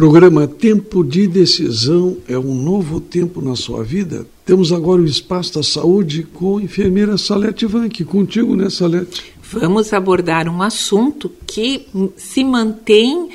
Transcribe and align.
Programa 0.00 0.48
Tempo 0.48 1.04
de 1.04 1.26
Decisão 1.26 2.16
é 2.26 2.38
um 2.38 2.54
novo 2.54 3.02
tempo 3.02 3.42
na 3.42 3.54
sua 3.54 3.84
vida. 3.84 4.26
Temos 4.46 4.72
agora 4.72 5.02
o 5.02 5.04
Espaço 5.04 5.52
da 5.52 5.62
Saúde 5.62 6.22
com 6.22 6.56
a 6.56 6.62
enfermeira 6.62 7.18
Salete 7.18 7.66
Vanck. 7.66 8.02
Contigo, 8.06 8.56
né, 8.56 8.70
Salete? 8.70 9.34
Vamos 9.52 9.92
abordar 9.92 10.48
um 10.48 10.62
assunto 10.62 11.30
que 11.46 11.86
se 12.16 12.42
mantém 12.42 13.24
uh, 13.24 13.28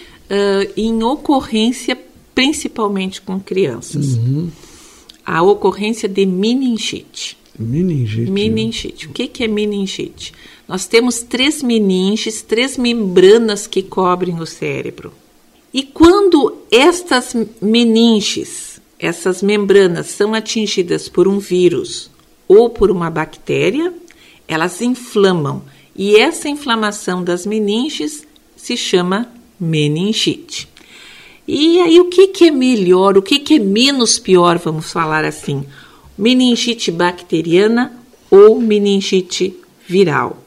em 0.75 1.04
ocorrência 1.04 1.96
principalmente 2.33 3.21
com 3.21 3.39
crianças. 3.39 4.16
Uhum. 4.16 4.50
A 5.23 5.43
ocorrência 5.43 6.09
de 6.09 6.25
meningite. 6.25 7.38
Meningite. 7.59 8.32
Meningite. 8.32 9.05
O 9.05 9.11
que, 9.11 9.27
que 9.27 9.43
é 9.43 9.47
meningite? 9.47 10.34
Nós 10.68 10.88
temos 10.88 11.20
três 11.20 11.61
meninges, 11.61 12.41
três 12.41 12.75
membranas 12.75 13.68
que 13.68 13.84
cobrem 13.84 14.39
o 14.39 14.47
cérebro. 14.47 15.13
E 15.76 15.84
quando 15.84 16.55
estas 16.71 17.36
meninges, 17.62 18.79
essas 18.97 19.43
membranas, 19.43 20.07
são 20.07 20.33
atingidas 20.33 21.10
por 21.10 21.28
um 21.28 21.38
vírus 21.38 22.10
ou 22.47 22.70
por 22.70 22.89
uma 22.89 23.10
bactéria, 23.10 23.93
elas 24.47 24.82
inflamam. 24.82 25.64
E 25.93 26.16
essa 26.16 26.47
inflamação 26.47 27.21
das 27.21 27.46
meninges 27.46 28.25
se 28.56 28.78
chama 28.78 29.30
meningite. 29.60 30.69
E 31.46 31.82
aí, 31.82 32.00
o 32.00 32.05
que, 32.05 32.28
que 32.28 32.45
é 32.45 32.52
melhor, 32.52 33.17
o 33.17 33.22
que, 33.22 33.38
que 33.38 33.55
é 33.55 33.59
menos 33.59 34.17
pior, 34.17 34.58
vamos 34.58 34.94
falar 34.94 35.25
assim? 35.25 35.66
Meningite 36.17 36.89
bacteriana 36.89 38.02
ou 38.31 38.61
meningite 38.61 39.53
viral. 39.86 40.44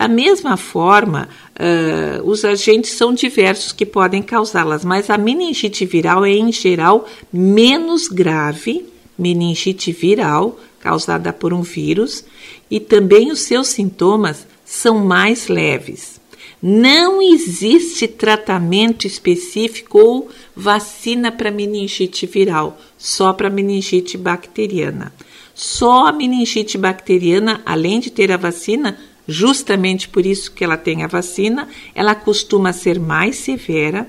Da 0.00 0.08
mesma 0.08 0.56
forma, 0.56 1.28
uh, 1.56 2.26
os 2.26 2.42
agentes 2.42 2.92
são 2.92 3.12
diversos 3.12 3.70
que 3.70 3.84
podem 3.84 4.22
causá-las, 4.22 4.82
mas 4.82 5.10
a 5.10 5.18
meningite 5.18 5.84
viral 5.84 6.24
é, 6.24 6.30
em 6.30 6.50
geral, 6.50 7.06
menos 7.30 8.08
grave, 8.08 8.86
meningite 9.18 9.92
viral, 9.92 10.58
causada 10.80 11.34
por 11.34 11.52
um 11.52 11.60
vírus, 11.60 12.24
e 12.70 12.80
também 12.80 13.30
os 13.30 13.40
seus 13.40 13.68
sintomas 13.68 14.46
são 14.64 15.04
mais 15.04 15.48
leves. 15.48 16.18
Não 16.62 17.20
existe 17.20 18.08
tratamento 18.08 19.06
específico 19.06 19.98
ou 19.98 20.28
vacina 20.56 21.30
para 21.30 21.50
meningite 21.50 22.24
viral, 22.24 22.80
só 22.96 23.34
para 23.34 23.50
meningite 23.50 24.16
bacteriana. 24.16 25.12
Só 25.54 26.06
a 26.06 26.12
meningite 26.12 26.78
bacteriana, 26.78 27.60
além 27.66 28.00
de 28.00 28.10
ter 28.10 28.32
a 28.32 28.38
vacina, 28.38 28.98
justamente 29.30 30.08
por 30.08 30.26
isso 30.26 30.52
que 30.52 30.64
ela 30.64 30.76
tem 30.76 31.02
a 31.02 31.06
vacina, 31.06 31.68
ela 31.94 32.14
costuma 32.14 32.72
ser 32.72 32.98
mais 32.98 33.36
severa, 33.36 34.08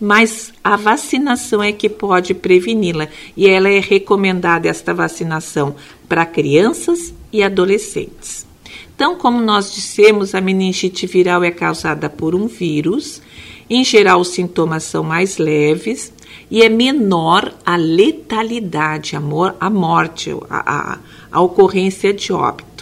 mas 0.00 0.52
a 0.62 0.76
vacinação 0.76 1.62
é 1.62 1.72
que 1.72 1.88
pode 1.88 2.34
preveni-la 2.34 3.08
e 3.36 3.48
ela 3.48 3.68
é 3.68 3.78
recomendada 3.78 4.68
esta 4.68 4.92
vacinação 4.92 5.76
para 6.08 6.26
crianças 6.26 7.14
e 7.32 7.42
adolescentes. 7.42 8.46
Então, 8.94 9.16
como 9.16 9.40
nós 9.40 9.74
dissemos, 9.74 10.34
a 10.34 10.40
meningite 10.40 11.06
viral 11.06 11.42
é 11.42 11.50
causada 11.50 12.08
por 12.08 12.34
um 12.34 12.46
vírus. 12.46 13.20
Em 13.68 13.84
geral, 13.84 14.20
os 14.20 14.28
sintomas 14.28 14.84
são 14.84 15.02
mais 15.02 15.38
leves 15.38 16.12
e 16.50 16.62
é 16.62 16.68
menor 16.68 17.52
a 17.64 17.76
letalidade, 17.76 19.16
a, 19.16 19.70
morte, 19.70 20.30
a, 20.50 20.92
a, 20.94 20.98
a 21.32 21.40
ocorrência 21.40 22.12
de 22.12 22.32
óbito. 22.32 22.73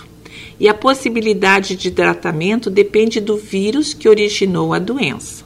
E 0.62 0.68
a 0.68 0.74
possibilidade 0.74 1.74
de 1.74 1.90
tratamento 1.90 2.70
depende 2.70 3.18
do 3.18 3.36
vírus 3.36 3.92
que 3.92 4.08
originou 4.08 4.72
a 4.72 4.78
doença. 4.78 5.44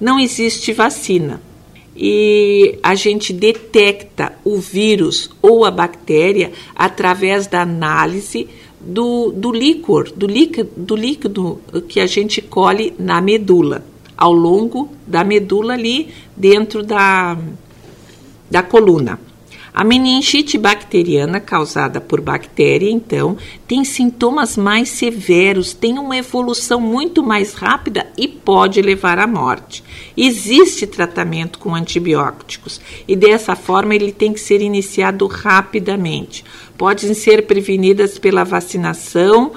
Não 0.00 0.18
existe 0.18 0.72
vacina 0.72 1.40
e 1.96 2.76
a 2.82 2.96
gente 2.96 3.32
detecta 3.32 4.32
o 4.44 4.58
vírus 4.58 5.30
ou 5.40 5.64
a 5.64 5.70
bactéria 5.70 6.50
através 6.74 7.46
da 7.46 7.62
análise 7.62 8.48
do, 8.80 9.30
do 9.30 9.52
líquor, 9.52 10.10
do 10.10 10.26
líquido, 10.26 10.70
do 10.76 10.96
líquido 10.96 11.60
que 11.86 12.00
a 12.00 12.06
gente 12.08 12.42
colhe 12.42 12.92
na 12.98 13.20
medula, 13.20 13.84
ao 14.16 14.32
longo 14.32 14.88
da 15.06 15.22
medula 15.22 15.74
ali 15.74 16.08
dentro 16.36 16.82
da, 16.82 17.38
da 18.50 18.60
coluna. 18.60 19.20
A 19.74 19.84
meningite 19.84 20.58
bacteriana 20.58 21.40
causada 21.40 21.98
por 21.98 22.20
bactéria, 22.20 22.90
então, 22.90 23.38
tem 23.66 23.86
sintomas 23.86 24.54
mais 24.54 24.90
severos, 24.90 25.72
tem 25.72 25.98
uma 25.98 26.14
evolução 26.14 26.78
muito 26.78 27.22
mais 27.22 27.54
rápida 27.54 28.06
e 28.18 28.28
pode 28.28 28.82
levar 28.82 29.18
à 29.18 29.26
morte. 29.26 29.82
Existe 30.14 30.86
tratamento 30.86 31.58
com 31.58 31.74
antibióticos 31.74 32.82
e 33.08 33.16
dessa 33.16 33.56
forma 33.56 33.94
ele 33.94 34.12
tem 34.12 34.34
que 34.34 34.40
ser 34.40 34.60
iniciado 34.60 35.26
rapidamente. 35.26 36.44
Podem 36.76 37.14
ser 37.14 37.46
prevenidas 37.46 38.18
pela 38.18 38.44
vacinação 38.44 39.52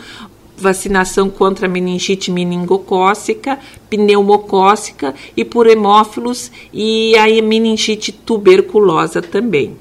vacinação 0.57 1.29
contra 1.29 1.67
meningite 1.67 2.31
meningocócica, 2.31 3.59
pneumocócica 3.89 5.13
e 5.35 5.43
por 5.43 5.67
hemófilos 5.67 6.49
e 6.71 7.13
a 7.17 7.25
meningite 7.41 8.13
tuberculosa 8.13 9.21
também. 9.21 9.75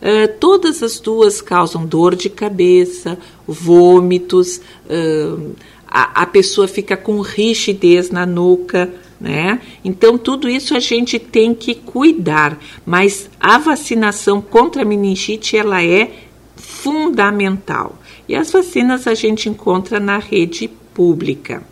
Uh, 0.00 0.32
todas 0.38 0.82
as 0.82 1.00
duas 1.00 1.40
causam 1.40 1.84
dor 1.84 2.14
de 2.14 2.28
cabeça, 2.28 3.18
vômitos, 3.46 4.60
uh, 4.86 5.54
a, 5.86 6.22
a, 6.22 6.26
pessoa 6.26 6.68
fica 6.68 6.96
com 6.96 7.20
rigidez 7.20 8.10
na 8.10 8.26
nuca, 8.26 8.92
né? 9.20 9.60
Então, 9.84 10.16
tudo 10.16 10.48
isso 10.48 10.76
a 10.76 10.78
gente 10.78 11.18
tem 11.18 11.54
que 11.54 11.74
cuidar, 11.74 12.58
mas 12.86 13.28
a 13.40 13.58
vacinação 13.58 14.40
contra 14.40 14.82
a 14.82 14.84
meningite 14.84 15.56
ela 15.56 15.82
é 15.82 16.12
fundamental. 16.56 17.98
E 18.28 18.36
as 18.36 18.50
vacinas 18.52 19.06
a 19.06 19.14
gente 19.14 19.48
encontra 19.48 19.98
na 19.98 20.18
rede 20.18 20.68
pública. 20.94 21.62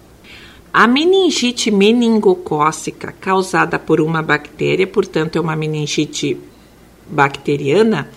A 0.72 0.86
meningite 0.86 1.70
meningocócica, 1.70 3.14
causada 3.20 3.78
por 3.78 4.00
uma 4.00 4.22
bactéria, 4.22 4.86
portanto, 4.86 5.36
é 5.36 5.40
uma 5.40 5.56
meningite 5.56 6.38
bacteriana, 7.08 8.10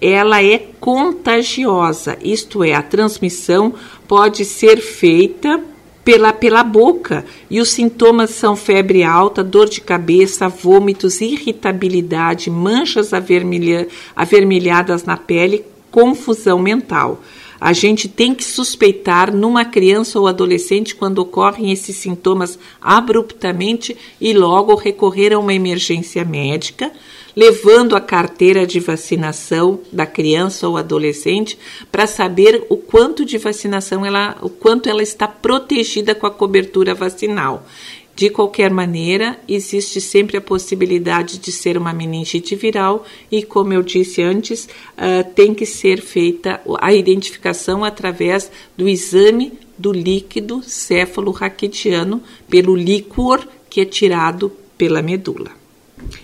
ela 0.00 0.42
é 0.42 0.58
contagiosa, 0.78 2.18
isto 2.22 2.62
é, 2.62 2.74
a 2.74 2.82
transmissão 2.82 3.74
pode 4.06 4.44
ser 4.44 4.80
feita 4.80 5.60
pela, 6.04 6.32
pela 6.32 6.62
boca 6.62 7.24
e 7.50 7.60
os 7.60 7.70
sintomas 7.70 8.30
são 8.30 8.54
febre 8.54 9.02
alta, 9.02 9.42
dor 9.42 9.68
de 9.68 9.80
cabeça, 9.80 10.48
vômitos, 10.48 11.20
irritabilidade, 11.20 12.48
manchas 12.50 13.12
avermelha, 13.12 13.88
avermelhadas 14.14 15.02
na 15.02 15.16
pele, 15.16 15.64
confusão 15.90 16.60
mental. 16.60 17.20
A 17.60 17.72
gente 17.72 18.08
tem 18.08 18.34
que 18.34 18.44
suspeitar 18.44 19.34
numa 19.34 19.64
criança 19.64 20.20
ou 20.20 20.26
adolescente 20.26 20.94
quando 20.94 21.18
ocorrem 21.18 21.72
esses 21.72 21.96
sintomas 21.96 22.58
abruptamente 22.80 23.96
e 24.20 24.32
logo 24.32 24.74
recorrer 24.74 25.32
a 25.32 25.38
uma 25.38 25.54
emergência 25.54 26.24
médica 26.24 26.92
levando 27.36 27.94
a 27.94 28.00
carteira 28.00 28.66
de 28.66 28.80
vacinação 28.80 29.78
da 29.92 30.06
criança 30.06 30.66
ou 30.66 30.78
adolescente 30.78 31.58
para 31.92 32.06
saber 32.06 32.64
o 32.70 32.78
quanto 32.78 33.26
de 33.26 33.36
vacinação 33.36 34.06
ela, 34.06 34.38
o 34.40 34.48
quanto 34.48 34.88
ela 34.88 35.02
está 35.02 35.28
protegida 35.28 36.14
com 36.14 36.26
a 36.26 36.30
cobertura 36.30 36.94
vacinal. 36.94 37.66
De 38.16 38.30
qualquer 38.30 38.70
maneira, 38.70 39.38
existe 39.46 40.00
sempre 40.00 40.38
a 40.38 40.40
possibilidade 40.40 41.36
de 41.38 41.52
ser 41.52 41.76
uma 41.76 41.92
meningite 41.92 42.56
viral 42.56 43.04
e, 43.30 43.42
como 43.42 43.74
eu 43.74 43.82
disse 43.82 44.22
antes, 44.22 44.64
uh, 44.64 45.30
tem 45.34 45.52
que 45.52 45.66
ser 45.66 46.00
feita 46.00 46.62
a 46.80 46.94
identificação 46.94 47.84
através 47.84 48.50
do 48.74 48.88
exame 48.88 49.52
do 49.76 49.92
líquido 49.92 50.62
céfalo-raquidiano 50.62 52.22
pelo 52.48 52.74
líquor 52.74 53.46
que 53.68 53.82
é 53.82 53.84
tirado 53.84 54.50
pela 54.78 55.02
medula. 55.02 55.50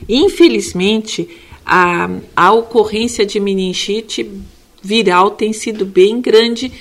Infelizmente, 0.08 1.28
a, 1.64 2.08
a 2.34 2.52
ocorrência 2.52 3.26
de 3.26 3.38
meningite 3.38 4.30
viral 4.82 5.30
tem 5.30 5.52
sido 5.52 5.86
bem 5.86 6.20
grande 6.20 6.72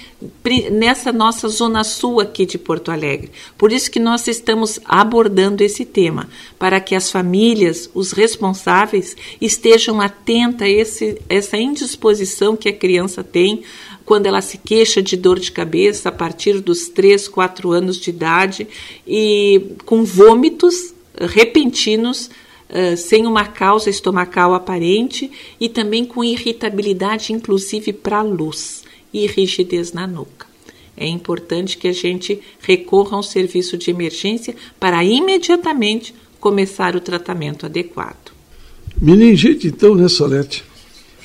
nessa 0.71 1.11
nossa 1.11 1.47
zona 1.47 1.83
sul 1.83 2.19
aqui 2.19 2.45
de 2.45 2.57
Porto 2.57 2.91
Alegre. 2.91 3.31
Por 3.57 3.71
isso 3.71 3.91
que 3.91 3.99
nós 3.99 4.27
estamos 4.27 4.79
abordando 4.85 5.63
esse 5.63 5.85
tema, 5.85 6.27
para 6.57 6.79
que 6.79 6.95
as 6.95 7.11
famílias, 7.11 7.89
os 7.93 8.11
responsáveis, 8.11 9.15
estejam 9.39 10.01
atentos 10.01 10.63
a 10.63 10.69
esse, 10.69 11.21
essa 11.29 11.57
indisposição 11.57 12.57
que 12.57 12.69
a 12.69 12.73
criança 12.73 13.23
tem 13.23 13.63
quando 14.03 14.25
ela 14.25 14.41
se 14.41 14.57
queixa 14.57 15.01
de 15.01 15.15
dor 15.15 15.39
de 15.39 15.51
cabeça 15.51 16.09
a 16.09 16.11
partir 16.11 16.59
dos 16.59 16.89
3, 16.89 17.27
4 17.27 17.71
anos 17.71 17.97
de 17.97 18.09
idade 18.09 18.67
e 19.07 19.75
com 19.85 20.03
vômitos 20.03 20.93
repentinos 21.17 22.29
uh, 22.71 22.97
sem 22.97 23.27
uma 23.27 23.45
causa 23.45 23.89
estomacal 23.89 24.53
aparente 24.53 25.29
e 25.59 25.69
também 25.69 26.05
com 26.05 26.23
irritabilidade, 26.23 27.33
inclusive 27.33 27.93
para 27.93 28.19
a 28.19 28.23
luz 28.23 28.83
e 29.13 29.27
rigidez 29.27 29.93
na 29.93 30.07
nuca. 30.07 30.47
É 30.95 31.07
importante 31.07 31.77
que 31.77 31.87
a 31.87 31.93
gente 31.93 32.39
recorra 32.61 33.15
a 33.15 33.19
um 33.19 33.23
serviço 33.23 33.77
de 33.77 33.89
emergência 33.89 34.55
para 34.79 35.03
imediatamente 35.03 36.13
começar 36.39 36.95
o 36.95 36.99
tratamento 36.99 37.65
adequado. 37.65 38.31
Meningite, 38.99 39.67
então, 39.67 39.95
né, 39.95 40.07
Salete? 40.07 40.63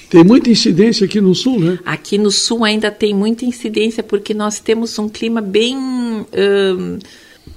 Tem 0.09 0.23
muita 0.23 0.51
incidência 0.51 1.05
aqui 1.05 1.21
no 1.21 1.35
sul, 1.35 1.59
né? 1.59 1.79
Aqui 1.85 2.17
no 2.17 2.31
sul 2.31 2.65
ainda 2.65 2.91
tem 2.91 3.13
muita 3.13 3.45
incidência 3.45 4.03
porque 4.03 4.33
nós 4.33 4.61
temos 4.61 4.99
um 4.99 5.09
clima 5.09 5.41
bem. 5.41 5.77
Hum, 5.77 6.99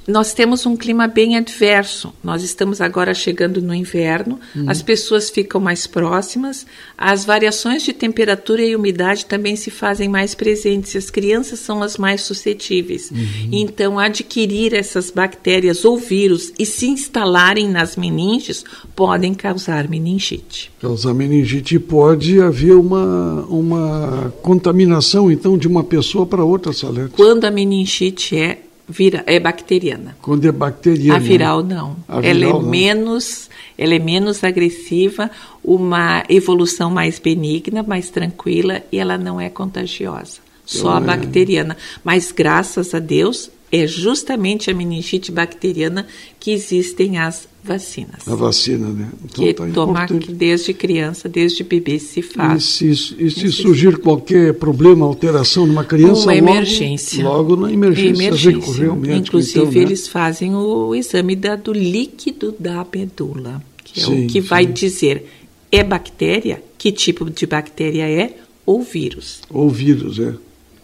nós 0.09 0.33
temos 0.33 0.65
um 0.65 0.75
clima 0.75 1.07
bem 1.07 1.37
adverso. 1.37 2.11
Nós 2.23 2.43
estamos 2.43 2.81
agora 2.81 3.13
chegando 3.13 3.61
no 3.61 3.73
inverno, 3.73 4.39
uhum. 4.55 4.69
as 4.69 4.81
pessoas 4.81 5.29
ficam 5.29 5.61
mais 5.61 5.85
próximas, 5.85 6.65
as 6.97 7.23
variações 7.23 7.83
de 7.83 7.93
temperatura 7.93 8.63
e 8.63 8.75
umidade 8.75 9.25
também 9.25 9.55
se 9.55 9.69
fazem 9.69 10.09
mais 10.09 10.33
presentes, 10.33 10.95
as 10.95 11.09
crianças 11.09 11.59
são 11.59 11.83
as 11.83 11.97
mais 11.97 12.21
suscetíveis. 12.21 13.11
Uhum. 13.11 13.49
Então, 13.51 13.99
adquirir 13.99 14.73
essas 14.73 15.11
bactérias 15.11 15.85
ou 15.85 15.97
vírus 15.97 16.51
e 16.57 16.65
se 16.65 16.87
instalarem 16.87 17.69
nas 17.69 17.95
meninges 17.95 18.63
podem 18.95 19.33
causar 19.33 19.87
meningite. 19.87 20.71
Causar 20.81 21.13
meningite 21.13 21.77
pode 21.77 22.41
haver 22.41 22.73
uma, 22.73 23.45
uma 23.45 24.33
contaminação, 24.41 25.31
então, 25.31 25.57
de 25.57 25.67
uma 25.67 25.83
pessoa 25.83 26.25
para 26.25 26.43
outra, 26.43 26.73
Salete? 26.73 27.11
Quando 27.15 27.45
a 27.45 27.51
meningite 27.51 28.35
é 28.35 28.63
vira, 28.89 29.23
é 29.27 29.39
bacteriana. 29.39 30.17
Quando 30.21 30.45
é 30.45 30.51
bacteriana. 30.51 31.15
A 31.15 31.19
viral 31.19 31.63
não. 31.63 31.95
A 32.07 32.17
ela 32.17 32.33
viral, 32.33 32.49
é 32.49 32.53
não. 32.53 32.69
menos, 32.69 33.49
ela 33.77 33.93
é 33.93 33.99
menos 33.99 34.43
agressiva, 34.43 35.29
uma 35.63 36.23
evolução 36.27 36.89
mais 36.89 37.19
benigna, 37.19 37.83
mais 37.83 38.09
tranquila 38.09 38.81
e 38.91 38.97
ela 38.97 39.17
não 39.17 39.39
é 39.39 39.49
contagiosa. 39.49 40.39
Só 40.65 40.97
a 40.97 40.97
é. 40.97 41.03
bacteriana. 41.03 41.77
Mas 42.03 42.31
graças 42.31 42.93
a 42.93 42.99
Deus 42.99 43.49
é 43.71 43.85
justamente 43.85 44.69
a 44.69 44.73
meningite 44.73 45.31
bacteriana 45.31 46.07
que 46.39 46.51
existem 46.51 47.17
as 47.17 47.47
vacinas. 47.63 48.27
A 48.27 48.35
vacina, 48.35 48.87
né? 48.87 49.09
Então, 49.23 49.45
que 49.45 49.53
tá 49.53 49.67
tomar 49.67 50.07
que 50.07 50.31
desde 50.31 50.73
criança, 50.73 51.29
desde 51.29 51.63
bebê 51.63 51.99
se 51.99 52.21
faz. 52.21 52.81
E 52.81 52.95
se, 52.95 53.15
e 53.19 53.29
se 53.29 53.51
surgir 53.51 53.97
qualquer 53.97 54.53
problema, 54.55 55.05
alteração 55.05 55.67
numa 55.67 55.83
criança, 55.83 56.23
uma 56.23 56.35
emergência. 56.35 57.23
Logo, 57.23 57.55
logo 57.55 57.67
na 57.67 57.73
emergência, 57.73 58.23
emergência. 58.23 58.51
recorrer 58.51 58.89
ao 58.89 58.95
médico. 58.95 59.27
Inclusive, 59.27 59.59
então, 59.59 59.71
né? 59.71 59.79
eles 59.81 60.07
fazem 60.07 60.55
o 60.55 60.95
exame 60.95 61.35
da, 61.35 61.55
do 61.55 61.73
líquido 61.73 62.55
da 62.57 62.85
medula, 62.91 63.61
que 63.83 63.99
é 63.99 64.05
sim, 64.05 64.25
o 64.25 64.27
que 64.27 64.41
vai 64.41 64.65
dizer 64.65 65.25
é 65.71 65.83
bactéria, 65.83 66.63
que 66.77 66.91
tipo 66.91 67.29
de 67.29 67.45
bactéria 67.45 68.09
é, 68.09 68.35
ou 68.65 68.81
vírus. 68.81 69.41
Ou 69.49 69.69
vírus, 69.69 70.19
é. 70.19 70.33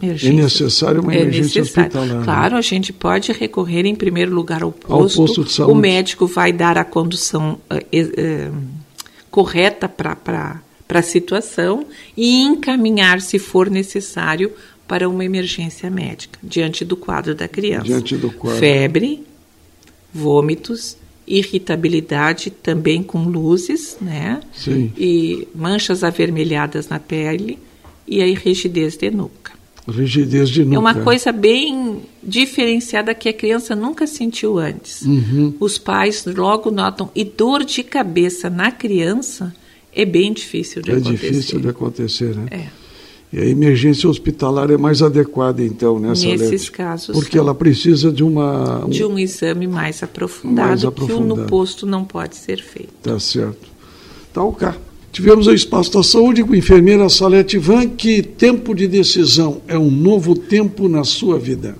Emergência. 0.00 0.32
É 0.32 0.42
necessário 0.42 1.02
uma 1.02 1.14
é 1.14 1.22
emergência 1.22 1.60
necessário. 1.60 1.88
hospitalar. 1.88 2.18
Né? 2.18 2.24
Claro, 2.24 2.56
a 2.56 2.60
gente 2.60 2.92
pode 2.92 3.32
recorrer 3.32 3.86
em 3.86 3.94
primeiro 3.94 4.34
lugar 4.34 4.62
ao 4.62 4.72
posto. 4.72 5.20
Ao 5.20 5.26
posto 5.26 5.44
de 5.44 5.52
saúde. 5.52 5.72
O 5.72 5.74
médico 5.74 6.26
vai 6.26 6.52
dar 6.52 6.76
a 6.76 6.84
condução 6.84 7.58
uh, 7.70 7.76
uh, 7.76 8.62
correta 9.30 9.88
para 9.88 10.60
a 10.88 11.02
situação 11.02 11.86
e 12.16 12.42
encaminhar, 12.42 13.20
se 13.20 13.38
for 13.38 13.70
necessário, 13.70 14.52
para 14.86 15.08
uma 15.08 15.24
emergência 15.24 15.90
médica, 15.90 16.38
diante 16.42 16.84
do 16.84 16.96
quadro 16.96 17.34
da 17.34 17.48
criança. 17.48 17.86
Diante 17.86 18.16
do 18.16 18.30
quadro. 18.30 18.60
Febre, 18.60 19.24
vômitos, 20.12 20.96
irritabilidade 21.26 22.50
também 22.50 23.02
com 23.02 23.24
luzes, 23.24 23.96
né? 24.00 24.40
Sim. 24.52 24.92
E 24.96 25.48
manchas 25.54 26.04
avermelhadas 26.04 26.88
na 26.88 27.00
pele 27.00 27.58
e 28.06 28.22
a 28.22 28.26
rigidez 28.26 28.96
de 28.96 29.10
nuca. 29.10 29.55
Rigidez 29.88 30.48
de 30.48 30.64
nuca. 30.64 30.76
É 30.76 30.78
uma 30.78 30.94
coisa 30.94 31.30
bem 31.30 32.02
diferenciada 32.22 33.14
que 33.14 33.28
a 33.28 33.32
criança 33.32 33.76
nunca 33.76 34.06
sentiu 34.06 34.58
antes. 34.58 35.02
Uhum. 35.02 35.54
Os 35.60 35.78
pais 35.78 36.24
logo 36.26 36.70
notam. 36.70 37.10
E 37.14 37.24
dor 37.24 37.64
de 37.64 37.82
cabeça 37.84 38.50
na 38.50 38.72
criança 38.72 39.54
é 39.92 40.04
bem 40.04 40.32
difícil 40.32 40.82
de 40.82 40.90
é 40.90 40.94
acontecer. 40.94 41.26
É 41.26 41.30
difícil 41.30 41.60
de 41.60 41.68
acontecer, 41.68 42.36
né? 42.36 42.46
É. 42.50 42.86
E 43.32 43.38
a 43.40 43.44
emergência 43.44 44.08
hospitalar 44.08 44.70
é 44.70 44.76
mais 44.76 45.02
adequada, 45.02 45.62
então, 45.62 45.98
nessa 45.98 46.26
Nesses 46.26 46.68
casos. 46.68 47.14
Porque 47.14 47.36
ela 47.36 47.54
precisa 47.54 48.12
de 48.12 48.22
uma. 48.22 48.84
Um, 48.84 48.88
de 48.88 49.04
um 49.04 49.18
exame 49.18 49.66
mais 49.66 50.02
aprofundado, 50.02 50.68
mais 50.68 50.84
aprofundado, 50.84 51.34
que 51.34 51.42
no 51.42 51.46
posto 51.46 51.86
não 51.86 52.04
pode 52.04 52.36
ser 52.36 52.62
feito. 52.62 52.92
Tá 53.02 53.18
certo. 53.18 53.68
Tá 54.32 54.42
ok. 54.42 54.68
Tivemos 55.16 55.46
o 55.46 55.54
Espaço 55.54 55.94
da 55.94 56.02
Saúde 56.02 56.44
com 56.44 56.52
a 56.52 56.58
enfermeira 56.58 57.08
Salete 57.08 57.56
Van, 57.56 57.88
que 57.88 58.22
tempo 58.22 58.74
de 58.74 58.86
decisão 58.86 59.62
é 59.66 59.78
um 59.78 59.90
novo 59.90 60.36
tempo 60.36 60.90
na 60.90 61.04
sua 61.04 61.38
vida. 61.38 61.74